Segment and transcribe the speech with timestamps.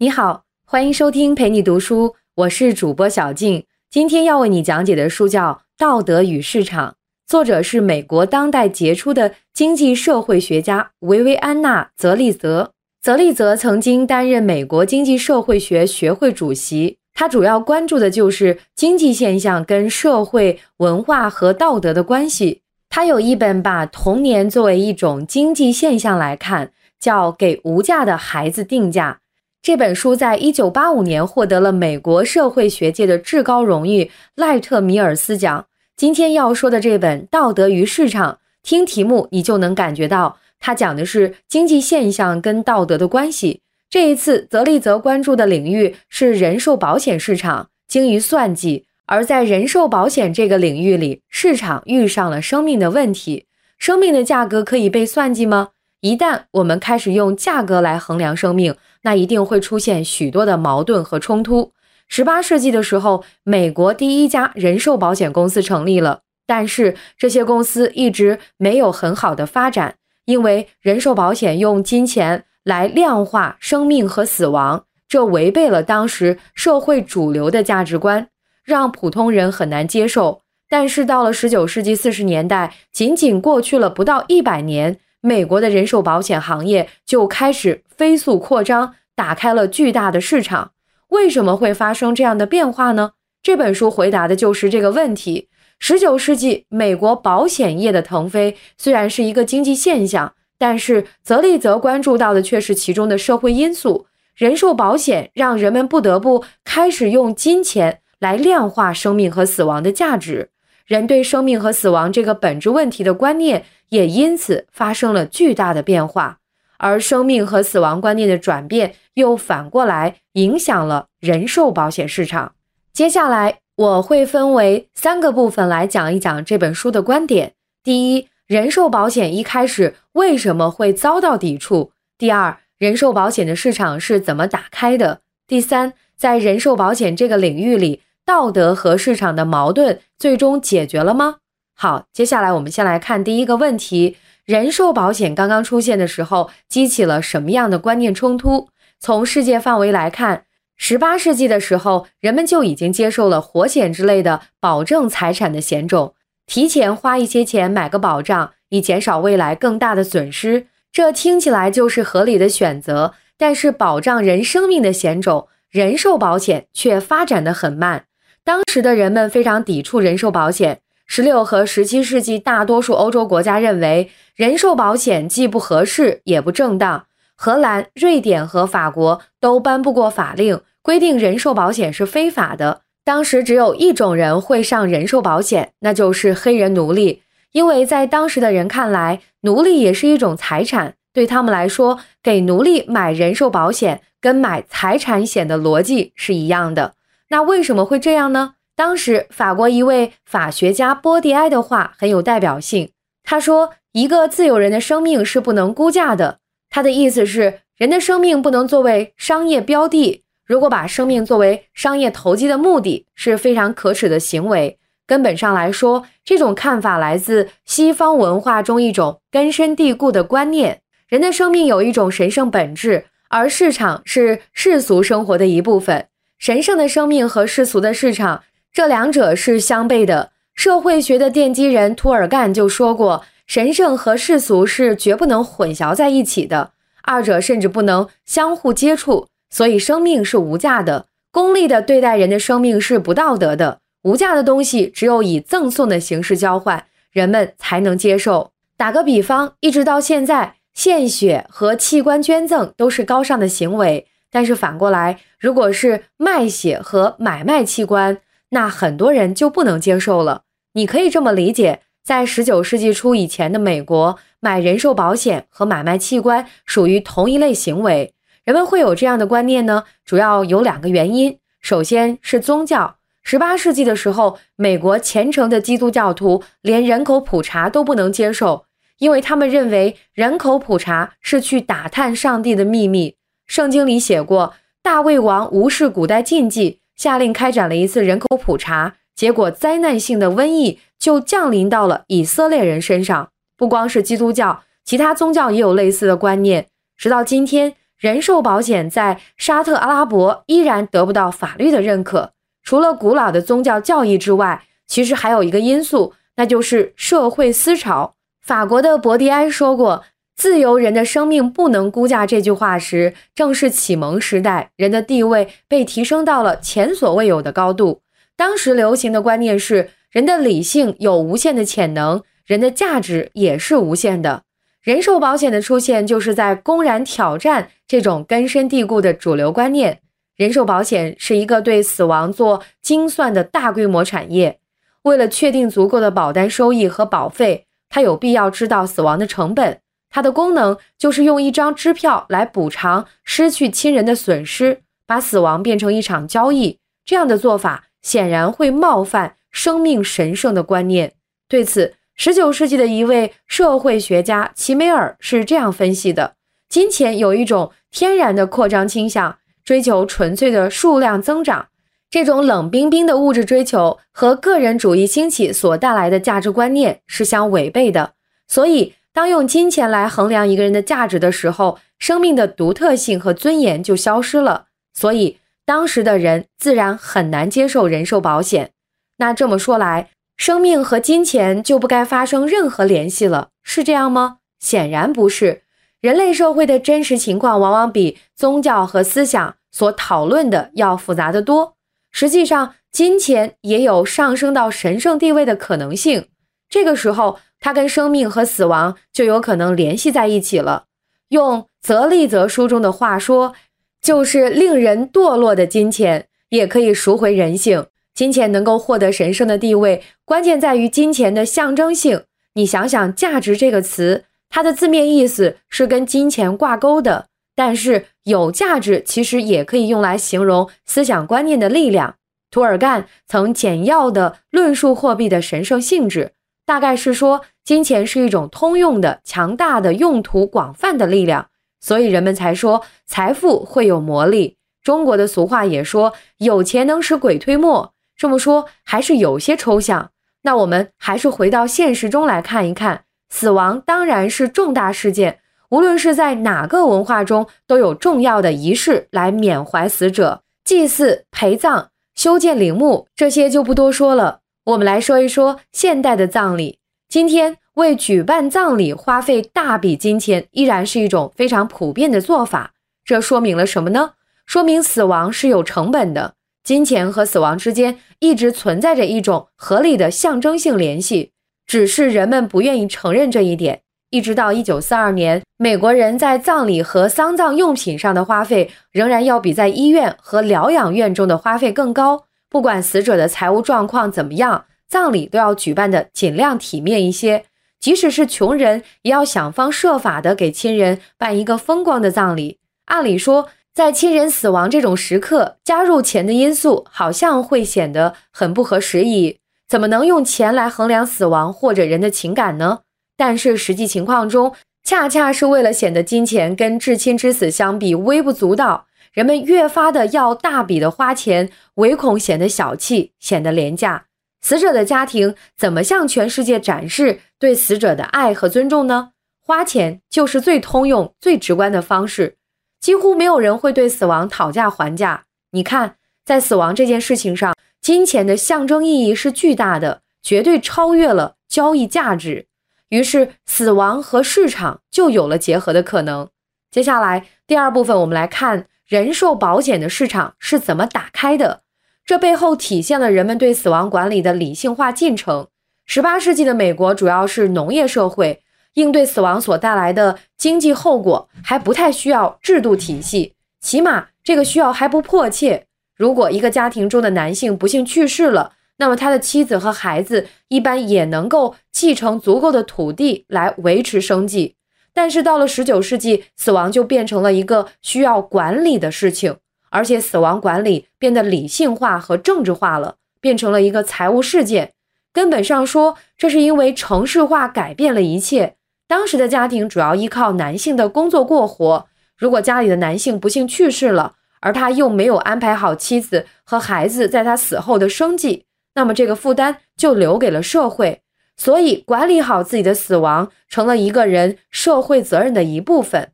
[0.00, 3.64] 你好，欢迎收听陪你读书，我是主播小静。
[3.90, 6.90] 今天要为你讲解的书叫《道德与市场》，
[7.26, 12.74] 作者是美国当代杰出的经济社会学家维维安娜·泽利泽。
[13.02, 22.62] 泽利泽曾经担任美国经济社会学学会主席，他主要关注的就是经济现象跟社会文化和道德的关系。
[22.88, 26.70] 他有一本把童年作为一种经济现象来看，
[27.00, 29.18] 叫《给无价的孩子定价》。
[29.60, 35.66] 这本书在一九八五年获得了美国社会学界的至高荣誉赖特米尔斯奖。
[35.96, 43.60] 今天要说的这本《道德与市场》，听题目你就能感觉到，它讲的是经济现象跟道德的关系。
[43.90, 48.86] 这一次，泽利泽关注的领域是人寿保险市场，精于算计。
[49.06, 53.46] 而在人寿保险这个领域里，市场遇上了生命的问题。
[53.78, 55.70] 生命的价格可以被算计吗？
[56.00, 61.72] 一旦我们开始用价格来衡量生命，那一定会出现许多的矛盾和冲突。
[62.08, 78.28] 十八世纪的时候，美国第一家人寿保险公司成立了，但是这些公司一直没有很好的发展，因为人寿保险用金钱来量化生命和死亡，这违背了当时社会主流的价值观，
[78.64, 80.40] 让普通人很难接受。
[80.70, 84.98] 但是到了十九世纪四十年代，仅仅过去了不到一百年。
[85.20, 90.70] 美国的人寿保险行业就开始飞速扩张，打开了巨大的市场。
[91.08, 93.14] 为什么会发生这样的变化呢？
[93.42, 95.48] 这本书回答的就是这个问题。
[95.80, 104.06] 十九世纪美国保险业的腾飞虽然是一个经济现象，但是泽利泽关注到的却是其中的社会因素。
[104.36, 110.50] 人寿保险让人们不得不开始用金钱来量化生命和死亡的价值。
[110.86, 116.37] 人对生命和死亡这个本质问题的观念也因此发生了巨大的变化，
[116.78, 122.54] 而生命和死亡观念的转变又反过来影响了人寿保险市场。
[122.92, 127.52] 接下来我会分为三个部分来讲一讲这本书的观点：
[127.84, 138.00] 第一，人寿保险一开始为什么会遭到抵触；第二，人寿保险的市场是怎么打开的；第三，在人寿保险这个领域里。
[138.26, 141.36] 道德和市场的矛盾最终解决了吗？
[141.72, 148.70] 好，接下来我们先来看第一个问题：人寿保险刚刚出现的时候，激起了什么样的观念冲突？
[148.98, 150.44] 从世界范围来看，
[150.74, 156.14] 十八世纪的时候，人们就已经接受了活险之类的保证财产的险种，
[156.46, 160.66] 提前花一些钱买个保障，以减少未来更大的损失。
[160.90, 163.12] 这听起来就是合理的选择。
[163.36, 168.06] 但是，保障人生命的险种，人寿保险却发展的很慢。
[168.42, 170.80] 当时的人们非常抵触人寿保险。
[171.10, 177.06] 十六和十七世纪，大多数欧洲国家认为人寿保险既不合适也不正当。
[177.34, 182.82] 荷兰、瑞典和法国都颁布过法令，规定人寿保险是非法的。
[183.04, 190.94] 当时只有一种人会上人寿保险，那就是黑人奴隶，因为在当时的人看来，奴隶也是一种财产。
[191.14, 196.92] 对他们来说，给奴隶买人寿保险跟买财产险的逻辑是一样的。
[197.30, 198.56] 那为什么会这样呢？
[198.78, 202.92] 当时法国一位法学家波蒂埃的话很有代表性。
[203.24, 206.38] 他说：“一个自由人的生命是不能估价的。”
[206.70, 210.22] 他的意思是，人的生命不能作为商业标的。
[210.46, 214.78] 如果把生命作为商业投机的目的，是非常可耻的行为。
[215.08, 226.06] 根本上来说，这种看法来自西方文化中一种根深蒂固的观念：人的生命有一种神圣本质，而市场是世俗生活的一部分。
[226.38, 230.30] 神圣的生命和世俗的市场，这两者是相悖的。
[230.54, 239.28] 社会学的奠基人图尔干就说过：“神圣和世俗是绝不能混淆在一起的，二者甚至不能相互接触。
[239.50, 241.06] 所以，生命是无价的。
[241.30, 243.78] 功利的对待人的生命是不道德的。
[244.02, 248.50] 无价的东西只有以赠送的形式交换，人们才能接受。
[248.76, 258.18] 打个比方，一直到现在，献血和器官捐赠都是高尚的行为。”但是反过来，如果是卖血和买卖器官，
[258.50, 260.42] 那很多人就不能接受了。
[260.74, 268.14] 你可以这么理解，在十九世纪初以前的美国，买人寿保险和买卖器官属于同一类行为。
[268.44, 271.38] 人们会有这样的观念呢，主要有两个原因。
[271.60, 272.96] 首先是宗教。
[273.22, 278.64] 十八世纪的时候，美国虔诚的基督教徒连人口普查都不能接受，
[278.98, 283.16] 因为他们认为人口普查是去打探上帝的秘密。
[283.46, 293.30] 圣经里写过，大卫王无视古代禁忌，下令开展了一次人口普查，结果灾难性的瘟疫就降临到了以色列人身上。
[293.56, 296.66] 不光是基督教，其他宗教也有类似的观念。
[296.96, 302.32] 直到今天，人寿保险在沙特阿拉伯依然得不到法律的认可。
[302.64, 308.14] 除了古老的宗教教义之外，其实还有一个因素，那就是社会思潮。
[308.42, 310.02] 法国的博迪埃说过
[310.38, 318.00] ：“自由人的生命不能估价。”这句话时，正是启蒙时代，人的地位被提升到了前所未有的高度。
[318.36, 324.44] 当时流行的观念是，人的理性有无限的潜能，人的价值也是无限的。
[324.80, 330.00] 人寿保险的出现，就是在公然挑战这种根深蒂固的主流观念。
[330.36, 334.60] 人寿保险是一个对死亡做精算的大规模产业，
[335.02, 339.80] 为了确定足够的保单收益和保费，它有必要知道死亡的成本。
[340.10, 346.78] 它的功能就是用一张支票来补偿失去亲人的损失，把死亡变成一场交易。
[347.04, 351.12] 这样的做法显然会冒犯生命神圣的观念。
[351.48, 356.34] 对此，十九世纪的一位社会学家齐梅尔是这样分析的：
[356.68, 361.68] 金钱有一种天然的扩张倾向，追求纯粹的数量增长。
[362.10, 368.12] 这种冷冰冰的物质追求和个人主义兴起所带来的价值观念是相违背的。
[368.46, 374.66] 所以，当用金钱来衡量一个人的价值的时候，生命的独特性和尊严就消失了。
[374.94, 378.70] 所以，当时的人自然很难接受人寿保险。
[379.16, 384.36] 那这么说来，生命和金钱就不该发生任何联系了，是这样吗？
[384.60, 385.62] 显然不是。
[386.00, 391.74] 人类社会的真实情况往往比宗教和思想所讨论的要复杂的多。
[392.12, 396.28] 实际上，金钱也有上升到神圣地位的可能性。
[396.68, 400.84] 这个时候，它跟生命和死亡就有可能联系在一起了。
[401.30, 403.54] 用泽利泽书中的话说，
[404.00, 407.86] 就是令人堕落的金钱也可以赎回人性。
[408.14, 412.24] 金钱能够获得神圣的地位，关键在于金钱的象征性。
[412.54, 422.16] 你想想，“价值”这个词，它的字面意思是跟金钱挂钩的，但是有价值其实也可以用来形容思想观念的力量。
[422.50, 426.32] 图尔干曾简要地论述货币的神圣性质，
[426.68, 431.48] 大概是说，金钱是一种通用的、强大的、用途广泛的力量，
[431.80, 434.58] 所以人们才说财富会有魔力。
[434.82, 437.94] 中国的俗话也说，有钱能使鬼推磨。
[438.18, 440.10] 这么说还是有些抽象，
[440.42, 443.04] 那我们还是回到现实中来看一看。
[443.30, 445.38] 死亡当然是重大事件，
[445.70, 454.40] 无论是在哪个文化中，都有重要的仪式来缅怀死者，祭祀、陪葬、修建陵墓，这些就不多说了。
[454.68, 456.78] 我们来说一说现代的葬礼。
[457.08, 462.74] 今天为举办葬礼花费大笔金钱，依然是一种非常普遍的做法。
[463.02, 464.10] 这说明了什么呢？
[464.44, 466.34] 说明死亡是有成本的。
[466.62, 471.32] 金钱和死亡之间一直存在着一种合理的象征性联系，
[471.66, 473.80] 只是人们不愿意承认这一点。
[474.10, 482.24] 一直到一九四二年，美国人在葬礼和丧葬用品上的花费仍然要比在医院和疗养院中的花费更高。
[482.50, 487.44] 不管死者的财务状况怎么样，葬礼都要举办的尽量体面一些。
[487.80, 492.58] 即使是穷人，也要想方设法的给亲人办一个风光的葬礼。
[492.86, 493.48] 按理说。
[493.74, 499.38] 在亲人死亡这种时刻，加入钱的因素好像会显得很不合时宜。
[499.68, 502.80] 怎么能用钱来衡量死亡或者人的情感呢？
[503.16, 504.52] 但是实际情况中，
[504.82, 508.87] 恰恰是为了显得金钱跟至亲之死相比微不足道，
[509.18, 514.04] 人们越发的要大笔的花钱，唯恐显得小气，显得廉价。
[514.42, 519.10] 死者的家庭怎么向全世界展示对死者的爱和尊重呢？
[519.44, 522.36] 花钱就是最通用、最直观的方式。
[522.78, 525.24] 几乎没有人会对死亡讨价还价。
[525.50, 532.46] 你看，在死亡这件事情上，金钱的象征意义是巨大的，绝对超越了交易价值。
[532.90, 536.28] 于是，死亡和市场就有了结合的可能。
[536.70, 541.60] 接下来，第二部分，我们来看人寿保险的市场是怎么打开的。
[542.06, 545.46] 这背后体现了人们对死亡管理的理性化进程。
[545.84, 548.42] 十八世纪的美国主要是农业社会。
[548.74, 555.66] 应对死亡所带来的经济后果还不太需要制度体系，起码这个需要还不迫切。
[555.96, 564.54] 如果一个家庭中的男性不幸去世了，那么他的妻子和孩子一般也能够继承足够的土地来维持生计。
[564.98, 569.36] 但是到了十九世纪，死亡就变成了一个需要管理的事情，
[569.70, 574.72] 而且死亡管理变得理性化和政治化了，变成了一个财务事件。
[575.12, 578.56] 根本上说，这是因为城市化改变了一切。
[578.88, 581.86] 当时的家庭主要依靠男性的工作过活，
[582.16, 591.02] 如果家里的男性不幸去世了，而他又没有安排好妻子和孩子在他死后的生计，那么这个负担就留给了社会。
[591.38, 596.10] 所以，管理好自己的死亡成了一个人社会责任的一部分。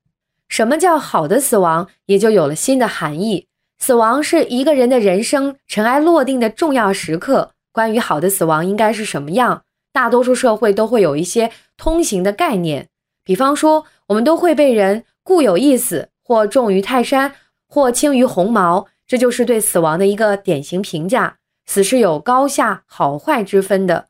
[0.48, 3.48] 什么叫好的死亡，也就有了新的含义。
[3.78, 7.52] 死亡是一个人的人生尘埃落定的重要时刻。
[7.72, 12.88] 关于好的死亡应该是什么样，大多数社会都会有一些通行的概念。
[13.24, 17.34] 比方说，我们都会被人固有一死，或重于泰山，
[17.66, 21.38] 或轻于鸿毛，这就是对死亡的一个典型评价。
[21.66, 24.06] 死是有高下好坏之分的，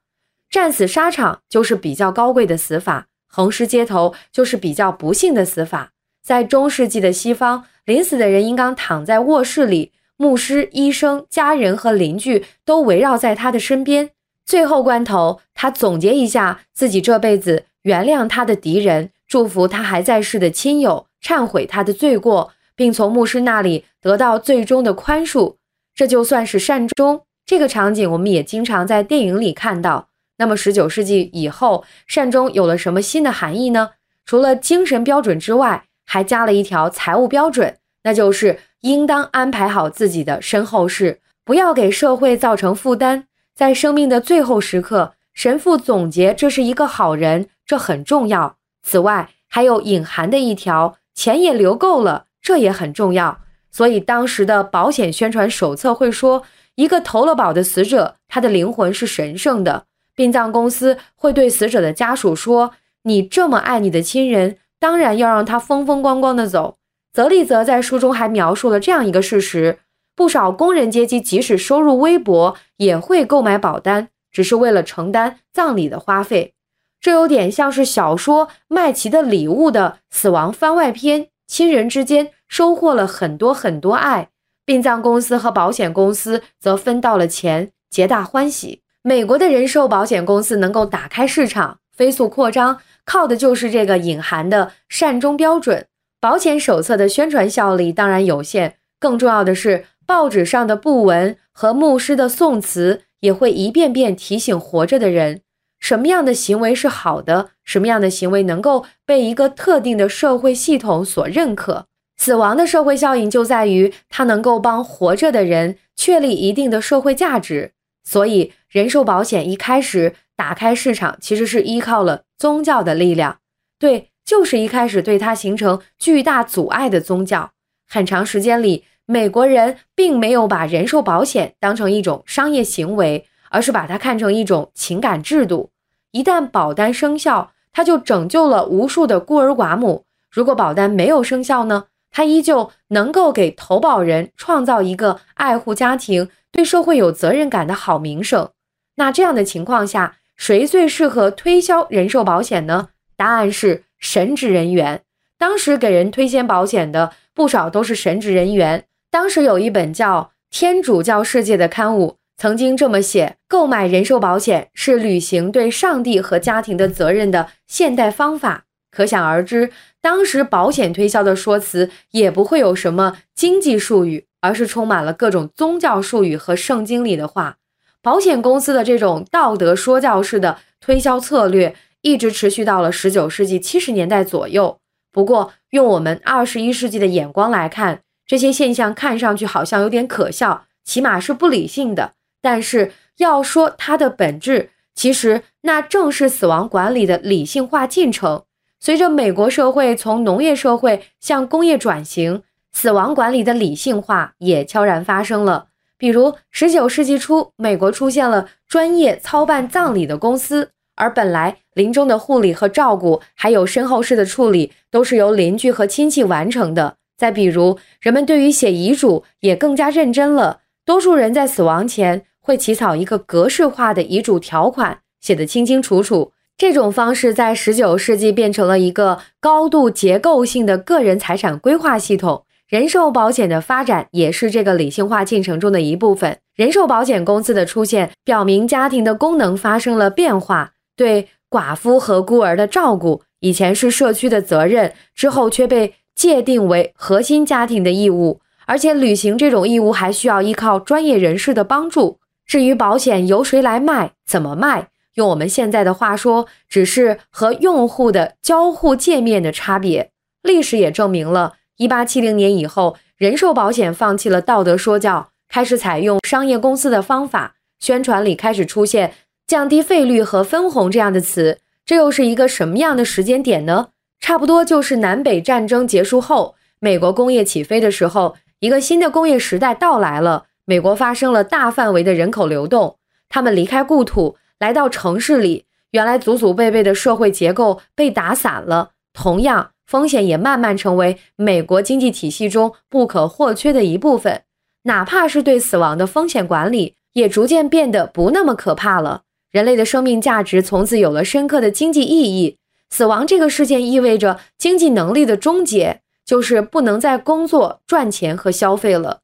[0.54, 5.90] 战死沙场就是比较高贵的死法，横尸街头就是比较不幸的死法。
[6.23, 9.90] 在中世纪的西方，临死的人应当躺在卧室里。
[10.16, 14.11] 牧师、医生、家人和邻居都围绕在他的身边。
[14.46, 25.56] 最后关头，他总结一下自己这辈子，原谅他的敌人，祝福他还在世的亲友，忏悔他的罪过，并从牧师那里得到最终的宽恕。
[25.96, 27.23] 这就算是善终。
[27.44, 30.11] 这个场景我们也经常在电影里看到。
[30.38, 33.91] 那么，十九世纪以后，善终有了什么新的含义呢？
[34.25, 38.59] 除了精神标准之外，还加了一条财务标准，那就是。
[38.85, 43.26] 应当安排好自己的身后事，不要给社会造成负担。
[43.55, 48.59] 在生命的最后时刻，神父总结这是一个好人，这很重要。
[48.83, 53.41] 此外，还有隐含的一条，钱也留够了，这也很重要。
[53.71, 56.43] 所以当时的保险宣传手册会说，
[56.75, 59.87] 一个投了保的死者，他的灵魂是神圣的。
[60.14, 62.73] 殡葬公司会对死者的家属说
[63.04, 66.76] ：“你这么爱你的亲人，当然要让他风风光光的走。”
[67.12, 69.78] 泽利泽在书中还描述了这样一个事实：
[70.16, 76.54] 不少工人阶级即使收入微薄，也会购买保单，只是为了承担葬礼的花费。
[77.00, 84.30] 这有点像是小说《麦琪的礼物》的死亡番外篇，亲人之间收获了很多很多爱，
[84.64, 88.84] 殡葬公司和保险公司则分到了钱，皆大欢喜。
[89.06, 95.87] 美国的人寿保险公司能够打开市场，飞速扩张，靠的就是这个隐含的善终标准。
[96.18, 105.42] 保险手册的宣传效力当然有限，更重要的是，报纸上的布文和牧师的宋词也会一遍遍提醒活着的人，
[105.78, 111.84] 什么样的行为是好的，什么样的行为能够被一个特定的社会系统所认可。
[112.16, 117.73] 死亡的社会效应就在于它能够帮活着的人确立一定的社会价值。
[118.06, 123.38] 所以，人寿保险一开始打开市场，其实是依靠了宗教的力量。
[123.78, 124.11] 对。
[124.26, 127.50] 就是一开始对它形成巨大阻碍的宗教。
[127.87, 135.69] 很长时间里，美国人并没有把人寿保险当成一种商业行为，而是把它看成一种情感制度。
[136.12, 141.85] 一旦保单生效，它就拯救了无数的孤儿寡母；如果保单没有生效呢？
[142.11, 148.49] 它依旧能够给投保人创造一个爱护家庭、对社会有责任感的好名声。
[148.96, 152.90] 那这样的情况下，谁最适合推销人寿保险呢？
[153.16, 153.84] 答案是。
[154.00, 155.00] 神职人员，
[155.38, 158.84] 当时给人推荐保险的不少都是神职人员。
[159.10, 160.20] 当时有一本叫
[160.50, 168.64] 《天主教世界》的刊物，曾经这么写：购买人寿保险是履行对上帝和家庭的责任的现代方法。
[168.90, 169.70] 可想而知，
[170.02, 177.56] 当时保险推销的说辞也不会有什么经济术语，而是充满了各种宗教术语和圣经里的话。
[178.04, 181.75] 保险公司的这种道德说教式的推销策略。
[182.06, 184.78] 一直持续到了十九世纪七十年代左右。
[185.11, 192.12] 不过，用我们二十一世纪的眼光来看，这些现象看上去好像有点可笑，起码是不理性的。
[192.42, 198.42] 但是，要说它的本质，其实那正是死亡管理的理性化进程。
[198.78, 205.68] 随着美国社会从农业社会向工业转型，死亡管理的理性化也悄然发生了。
[205.96, 210.70] 比如，十九世纪初，美国出现了专业操办葬礼的公司。
[210.96, 216.96] 而本来临终的护理和照顾，还有身后事的处理，都是由邻居和亲戚完成的。
[217.16, 220.60] 再比如，人们对于写遗嘱也更加认真了。
[220.84, 226.32] 多数人在死亡前会起草一个格式化的遗嘱条款，写得清清楚楚。
[226.56, 232.44] 这种方式在十九世纪变成了一个高度结构性的个人财产规划系统。
[232.75, 236.38] 人寿保险的发展也是这个理性化进程中的一部分。
[236.57, 240.73] 人寿保险公司的出现，表明家庭的功能发生了变化。
[240.97, 252.19] 对寡妇和孤儿的照顾，以前是社区的责任，之后却被界定为核心家庭的义务，而且履行这种义务还需要依靠专业人士的帮助。
[252.45, 260.11] 至于保险由谁来卖、怎么卖，用我们现在的话说，只是和用户的交互界面的差别。
[260.43, 269.14] 历史也证明了，一八七零年以后，人寿保险放弃了道德说教，开始采用商业公司的方法，宣传里开始出现。
[269.47, 273.88] 降低费率和分红这样的词，这又是一个什么样的时间点呢？
[274.19, 280.47] 差不多就是南北战争结束后，美国工业起飞的时候，一个新的工业时代到来了。
[280.64, 282.97] 美国发生了大范围的人口流动，
[283.28, 288.93] 他们离开故土，来到城市里，原来祖祖辈辈的社会结构被打散了。
[289.14, 294.42] 同样，风险也慢慢成为美国经济体系中不可或缺的一部分。
[294.83, 299.23] 哪怕是对死亡的风险管理，也逐渐变得不那么可怕了。
[299.50, 302.59] 人类的生命价值从此有了深刻的经济意义。
[302.90, 309.21] 死亡这个事件意味着经济能力的终结，就是不能再工作、赚钱和消费了。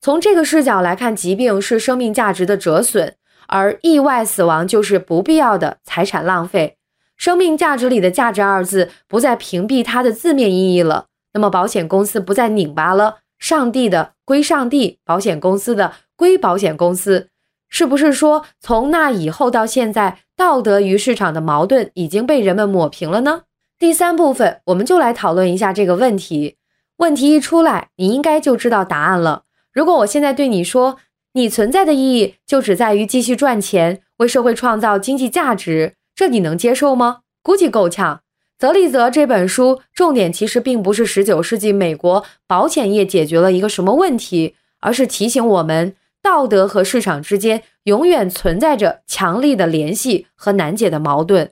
[0.00, 3.14] 从这个视角来看，疾病是生命价值的折损，
[3.46, 6.76] 而意外死亡就是不必要的财产浪费。
[7.24, 11.06] 生命价值里的“价值”二字不再屏蔽它的字面意义了。
[11.32, 17.30] 那么，保险公司不再拧巴了，上帝的归上帝，保险公司的归保险公司。
[17.70, 23.44] 是不是说，从那以后到现在，道德与市场的矛盾已经被人们抹平了呢？
[23.78, 26.56] 第三部分，我们就来讨论一下这个问题。
[26.98, 29.44] 问题一出来，你应该就知道答案了。
[29.72, 30.98] 如果我现在对你说，
[31.32, 37.20] 你存在的意义就只在于继续赚钱，为社会创造经济价值，这你能接受吗？
[37.42, 38.20] 估计够呛。
[38.58, 51.50] 泽利泽这本书重点其实并不是十九世纪美国保险业解决了一个什么问题，而是提醒我们，道德和市场之间永远存在着强力的联系和难解的矛盾。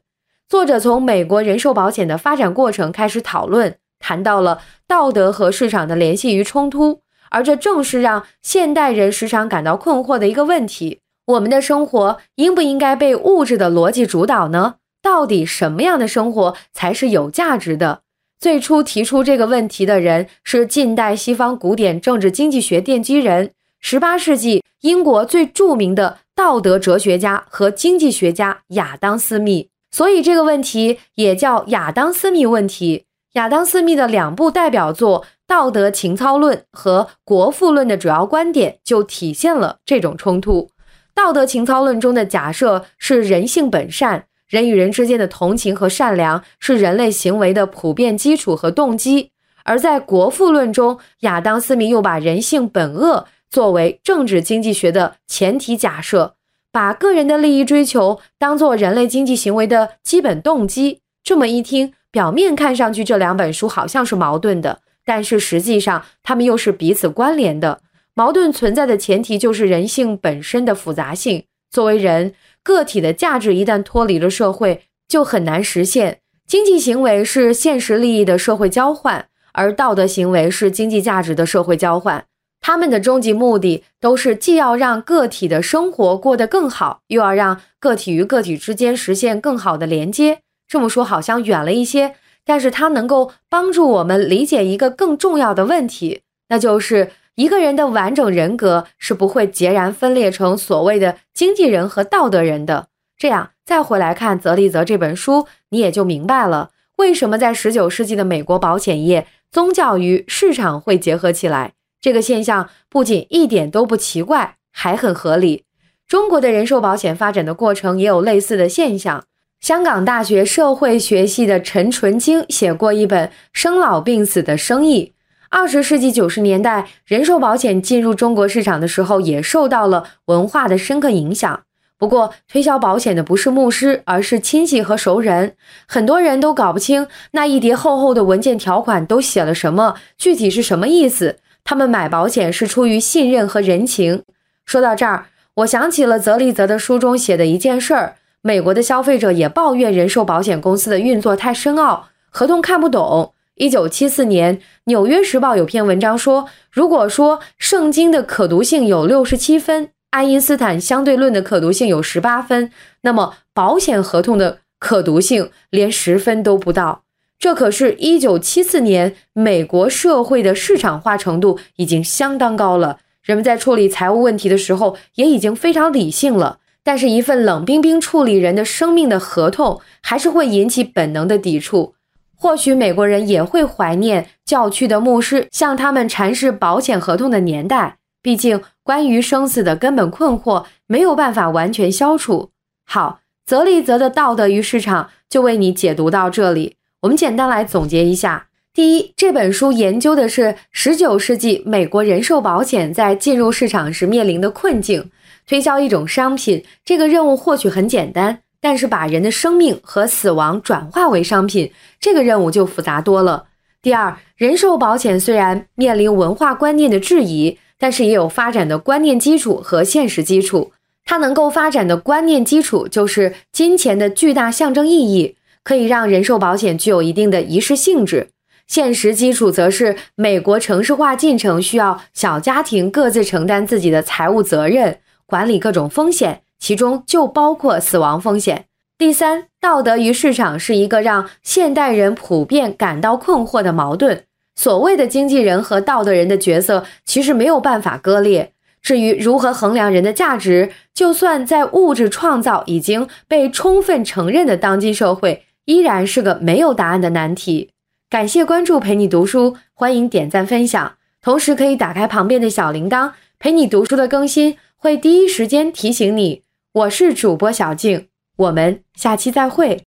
[0.49, 7.02] 作者从美国人寿保险的发展过程开始讨论，谈到了道德和市场的联系与冲突。
[7.31, 14.74] 而这正是让现代人时常感到困惑的一个问题：我们的生活应不应该被物质的逻辑主导呢？
[15.00, 18.00] 到底什么样的生活才是有价值的？
[18.40, 29.68] 最初提出这个问题的人是近代西方古典政治经济学奠基人、十八世纪英国最著名的道德哲学家和经济学家亚当·斯密。
[29.92, 33.04] 所以这个问题也叫亚当·斯密问题。
[33.35, 35.24] 亚当·斯密的两部代表作。
[35.44, 40.70] 道德情操论和国富论的主要观点就体现了这种冲突。
[41.14, 49.31] 道德情操论中的假设是人性本善，人与人之间的同情和善良是人类行为的普遍基础和动机；
[49.64, 56.35] 而在国富论中，亚当·斯密又把人性本恶作为政治经济学的前提假设，
[56.72, 61.01] 把个人的利益追求当做人类经济行为的基本动机。
[61.22, 64.81] 这么一听，表面看上去这两本书好像是矛盾的。
[65.05, 67.81] 但是实际上，他们又是彼此关联的。
[68.14, 71.44] 矛盾存在的前提就是人性本身的复杂性。
[71.70, 76.18] 作为人个体的价值一旦脱离了社会，就很难实现。
[76.46, 82.27] 经济行为是现实利益的社会交换，而道德行为是经济价值的社会交换。
[82.61, 90.40] 他们的终极目的都是既要让个体的生活过得更好，又要让个体与个体之间实现更好的连接。
[90.68, 92.14] 这么说好像远了一些。
[92.44, 102.87] 但是它能够帮助我们理解一个更重要的问题，那就是一个人的完整人格是不会截然分裂成所谓的经纪人和道德人的。
[103.18, 111.72] 这样再回来看泽利泽这本书，你也就明白了为什么在十九世纪的美国保险业，宗教与市场会结合起来。
[112.00, 115.64] 这个现象不仅一点都不奇怪，还很合理。
[116.07, 119.24] 中国的人寿保险发展的过程也有类似的现象。
[119.59, 125.12] 香港大学社会学系的陈纯京写过一本《生老病死的生意》。
[125.54, 131.60] 二十世纪九十年代，人寿保险进入中国市场的时候，也受到了文化的深刻影响。
[131.98, 135.54] 不过，推销保险的不是牧师，而是亲戚和熟人。
[135.86, 141.36] 很多人都搞不清那一叠厚厚的文件条款都写了什么，具体是什么意思。
[141.62, 144.22] 他们买保险是出于信任和人情。
[144.64, 148.14] 说到这儿，我想起了泽利泽的书中写的一件事儿。
[148.40, 153.34] 美国的消费者也抱怨人寿保险公司的运作太深奥，合同看不懂。
[153.56, 162.70] 一九七四年，《纽约时报》有篇文章说，如果说圣经的可读性有六十七分，爱因斯坦相对论的可读性有十八分，
[163.02, 167.02] 那么保险合同的可读性连十分都不到。
[167.38, 176.60] 这可是一九七四年美国社会的市场化程度已经相当高了，人们在处理财务问题的时候也已经非常理性了。
[176.82, 181.94] 但是，一份冷冰冰处理人的生命的合同，还是会引起本能的抵触。
[182.42, 187.98] 或许美国人也会怀念教区的牧师向他们阐释保险合同的年代。
[188.20, 192.50] 毕竟，关于生死的根本困惑没有办法完全消除。
[192.85, 196.74] 好，泽利泽的道德与市场就为你解读到这里。
[197.02, 205.12] 我们简单来总结一下：第一，这本书研究的是19世纪美国人寿保险在进入市场时面临的困境。
[205.46, 213.46] 推销一种商品，这个任务或许很简单，但是把人的生命和死亡转化为商品，这个任务就复杂多了。
[213.83, 220.72] 第二，人寿保险虽然面临文化观念的质疑，但是也有发展的观念基础和现实基础。
[221.05, 228.29] 它能够发展的观念基础就是金钱的巨大象征意义，可以让人寿保险具有一定的仪式性质。
[228.68, 238.66] 现实基础则是美国城市化进程需要小家庭各自承担自己的财务责任，管理各种风险，其中就包括死亡风险。
[238.96, 244.22] 第三，道德与市场是一个让现代人普遍感到困惑的矛盾。
[244.55, 248.53] 所谓的经纪人和道德人的角色其实没有办法割裂。
[248.81, 257.70] 至于如何衡量人的价值，就算在物质创造已经被充分承认的当今社会，依然是个没有答案的难题。
[258.09, 266.42] 感谢关注，陪你读书，欢迎点赞分享，同时可以打开旁边的小铃铛，陪你读书的更新会第一时间提醒你。
[266.74, 269.85] 我是主播小静，我们下期再会。